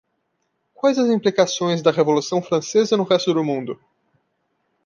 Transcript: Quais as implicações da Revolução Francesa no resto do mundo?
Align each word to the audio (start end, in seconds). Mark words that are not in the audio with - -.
Quais 0.73 0.97
as 0.97 1.11
implicações 1.11 1.79
da 1.79 1.91
Revolução 1.91 2.41
Francesa 2.41 2.97
no 2.97 3.03
resto 3.03 3.35
do 3.35 3.43
mundo? 3.43 3.79